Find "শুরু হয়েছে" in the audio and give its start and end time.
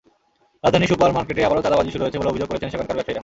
1.93-2.19